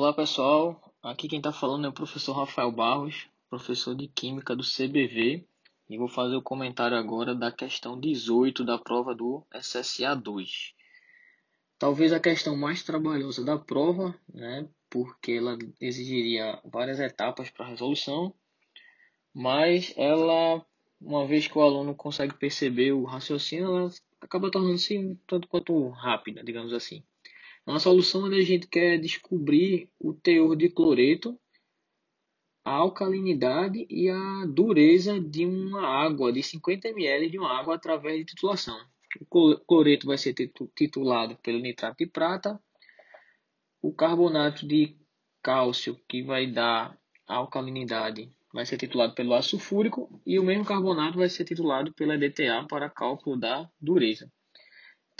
Olá 0.00 0.14
pessoal, 0.14 0.94
aqui 1.02 1.28
quem 1.28 1.40
está 1.40 1.52
falando 1.52 1.84
é 1.84 1.88
o 1.90 1.92
professor 1.92 2.32
Rafael 2.32 2.72
Barros, 2.72 3.28
professor 3.50 3.94
de 3.94 4.08
Química 4.08 4.56
do 4.56 4.62
CBV, 4.62 5.46
e 5.90 5.98
vou 5.98 6.08
fazer 6.08 6.36
o 6.36 6.42
comentário 6.42 6.96
agora 6.96 7.34
da 7.34 7.52
questão 7.52 8.00
18 8.00 8.64
da 8.64 8.78
prova 8.78 9.14
do 9.14 9.44
SSA 9.54 10.16
2. 10.16 10.72
Talvez 11.78 12.14
a 12.14 12.18
questão 12.18 12.56
mais 12.56 12.82
trabalhosa 12.82 13.44
da 13.44 13.58
prova, 13.58 14.18
né, 14.32 14.66
porque 14.88 15.32
ela 15.32 15.58
exigiria 15.78 16.58
várias 16.64 16.98
etapas 16.98 17.50
para 17.50 17.66
resolução, 17.66 18.32
mas 19.34 19.92
ela, 19.98 20.64
uma 20.98 21.26
vez 21.26 21.46
que 21.46 21.58
o 21.58 21.62
aluno 21.62 21.94
consegue 21.94 22.32
perceber 22.32 22.92
o 22.92 23.04
raciocínio, 23.04 23.66
ela 23.66 23.90
acaba 24.18 24.50
tornando-se 24.50 24.96
um 24.96 25.14
tanto 25.26 25.46
quanto 25.46 25.90
rápida, 25.90 26.42
digamos 26.42 26.72
assim. 26.72 27.04
Na 27.66 27.78
solução, 27.78 28.24
a 28.26 28.40
gente 28.40 28.66
quer 28.66 28.98
descobrir 28.98 29.88
o 29.98 30.12
teor 30.12 30.56
de 30.56 30.68
cloreto, 30.68 31.38
a 32.64 32.72
alcalinidade 32.72 33.86
e 33.88 34.08
a 34.08 34.46
dureza 34.46 35.20
de 35.20 35.46
uma 35.46 35.86
água, 35.86 36.32
de 36.32 36.42
50 36.42 36.88
ml 36.88 37.30
de 37.30 37.38
uma 37.38 37.58
água 37.58 37.74
através 37.74 38.18
de 38.18 38.24
titulação. 38.26 38.78
O 39.18 39.56
cloreto 39.66 40.06
vai 40.06 40.16
ser 40.16 40.34
titulado 40.74 41.36
pelo 41.42 41.58
nitrato 41.58 41.98
de 41.98 42.06
prata, 42.06 42.60
o 43.82 43.92
carbonato 43.92 44.66
de 44.66 44.96
cálcio, 45.42 45.98
que 46.08 46.22
vai 46.22 46.46
dar 46.46 46.98
alcalinidade, 47.26 48.30
vai 48.52 48.66
ser 48.66 48.76
titulado 48.76 49.14
pelo 49.14 49.34
ácido 49.34 49.58
sulfúrico, 49.58 50.20
e 50.26 50.38
o 50.38 50.44
mesmo 50.44 50.64
carbonato 50.64 51.18
vai 51.18 51.28
ser 51.28 51.44
titulado 51.44 51.92
pela 51.94 52.18
DTA 52.18 52.66
para 52.68 52.90
cálculo 52.90 53.38
da 53.38 53.68
dureza. 53.80 54.30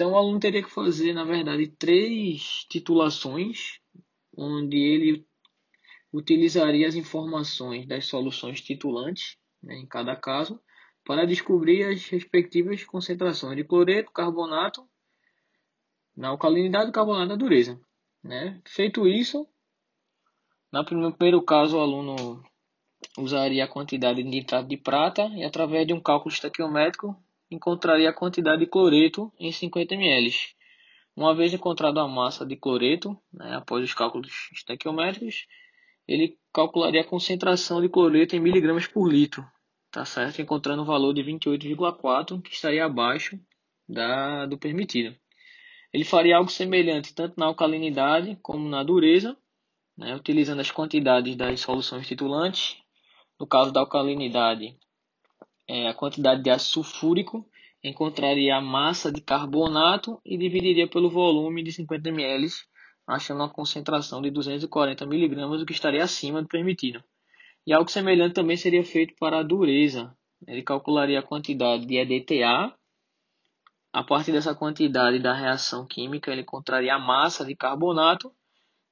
Então, 0.00 0.12
o 0.12 0.16
aluno 0.16 0.40
teria 0.40 0.62
que 0.62 0.70
fazer, 0.70 1.12
na 1.12 1.24
verdade, 1.24 1.66
três 1.66 2.64
titulações, 2.70 3.80
onde 4.34 4.78
ele 4.78 5.26
utilizaria 6.10 6.88
as 6.88 6.94
informações 6.94 7.86
das 7.86 8.06
soluções 8.06 8.62
titulantes, 8.62 9.36
né, 9.62 9.74
em 9.74 9.86
cada 9.86 10.16
caso, 10.16 10.58
para 11.04 11.26
descobrir 11.26 11.84
as 11.84 12.08
respectivas 12.08 12.82
concentrações 12.82 13.58
de 13.58 13.62
cloreto, 13.62 14.10
carbonato, 14.10 14.88
na 16.16 16.28
alcalinidade 16.28 16.88
e 16.88 16.94
carbonato 16.94 17.28
da 17.28 17.36
dureza. 17.36 17.78
Né? 18.24 18.58
Feito 18.64 19.06
isso, 19.06 19.46
no 20.72 20.82
primeiro 20.82 21.42
caso, 21.42 21.76
o 21.76 21.80
aluno 21.80 22.42
usaria 23.18 23.64
a 23.64 23.68
quantidade 23.68 24.22
de 24.22 24.30
nitrato 24.30 24.66
de 24.66 24.78
prata 24.78 25.26
e, 25.34 25.44
através 25.44 25.86
de 25.86 25.92
um 25.92 26.00
cálculo 26.00 26.32
estequiométrico, 26.32 27.22
encontraria 27.50 28.08
a 28.10 28.12
quantidade 28.12 28.60
de 28.60 28.66
cloreto 28.66 29.32
em 29.38 29.50
50 29.50 29.94
ml. 29.94 30.32
Uma 31.16 31.34
vez 31.34 31.52
encontrada 31.52 32.00
a 32.00 32.08
massa 32.08 32.46
de 32.46 32.56
cloreto, 32.56 33.18
né, 33.32 33.56
após 33.56 33.84
os 33.84 33.92
cálculos 33.92 34.48
estequiométricos, 34.52 35.46
ele 36.06 36.38
calcularia 36.52 37.00
a 37.00 37.06
concentração 37.06 37.80
de 37.80 37.88
cloreto 37.88 38.34
em 38.34 38.40
miligramas 38.40 38.86
por 38.86 39.10
litro, 39.10 39.44
tá 39.90 40.04
certo? 40.04 40.40
Encontrando 40.40 40.82
o 40.82 40.84
um 40.84 40.86
valor 40.86 41.12
de 41.12 41.22
28,4, 41.22 42.40
que 42.42 42.54
estaria 42.54 42.84
abaixo 42.84 43.38
da, 43.88 44.46
do 44.46 44.56
permitido. 44.56 45.14
Ele 45.92 46.04
faria 46.04 46.36
algo 46.36 46.50
semelhante 46.50 47.14
tanto 47.14 47.38
na 47.38 47.46
alcalinidade 47.46 48.38
como 48.42 48.68
na 48.68 48.82
dureza, 48.82 49.36
né, 49.96 50.14
utilizando 50.14 50.60
as 50.60 50.70
quantidades 50.70 51.36
das 51.36 51.60
soluções 51.60 52.06
titulantes. 52.06 52.76
No 53.38 53.46
caso 53.46 53.72
da 53.72 53.80
alcalinidade, 53.80 54.76
é, 55.70 55.86
a 55.86 55.94
quantidade 55.94 56.42
de 56.42 56.50
ácido 56.50 56.82
sulfúrico, 56.82 57.48
encontraria 57.82 58.56
a 58.56 58.60
massa 58.60 59.12
de 59.12 59.20
carbonato 59.20 60.20
e 60.24 60.36
dividiria 60.36 60.88
pelo 60.88 61.08
volume 61.08 61.62
de 61.62 61.70
50 61.70 62.08
ml, 62.08 62.48
achando 63.06 63.38
uma 63.38 63.48
concentração 63.48 64.20
de 64.20 64.32
240 64.32 65.04
mg, 65.04 65.44
o 65.44 65.64
que 65.64 65.72
estaria 65.72 66.02
acima 66.02 66.42
do 66.42 66.48
permitido. 66.48 67.00
E 67.64 67.72
algo 67.72 67.88
semelhante 67.88 68.34
também 68.34 68.56
seria 68.56 68.82
feito 68.82 69.14
para 69.14 69.38
a 69.38 69.42
dureza. 69.44 70.12
Ele 70.44 70.60
calcularia 70.60 71.20
a 71.20 71.22
quantidade 71.22 71.86
de 71.86 71.98
EDTA. 71.98 72.74
A 73.92 74.02
partir 74.02 74.32
dessa 74.32 74.56
quantidade 74.56 75.20
da 75.20 75.32
reação 75.32 75.86
química, 75.86 76.32
ele 76.32 76.40
encontraria 76.40 76.96
a 76.96 76.98
massa 76.98 77.44
de 77.44 77.54
carbonato, 77.54 78.32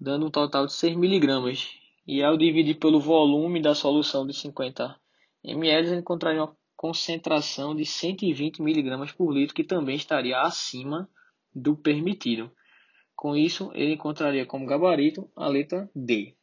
dando 0.00 0.24
um 0.24 0.30
total 0.30 0.64
de 0.64 0.72
6 0.72 0.94
mg. 0.96 1.58
E 2.06 2.22
ao 2.22 2.38
dividir 2.38 2.78
pelo 2.78 2.98
volume 2.98 3.60
da 3.60 3.74
solução 3.74 4.26
de 4.26 4.32
50 4.32 4.96
ml, 5.44 5.88
ele 5.88 6.00
encontraria 6.00 6.40
uma 6.40 6.61
concentração 6.82 7.76
de 7.76 7.86
120 7.86 8.58
mg 8.58 9.14
por 9.14 9.32
litro, 9.32 9.54
que 9.54 9.62
também 9.62 9.94
estaria 9.94 10.40
acima 10.40 11.08
do 11.54 11.76
permitido. 11.76 12.50
Com 13.14 13.36
isso, 13.36 13.70
ele 13.72 13.92
encontraria 13.92 14.44
como 14.44 14.66
gabarito 14.66 15.30
a 15.36 15.46
letra 15.46 15.88
D. 15.94 16.34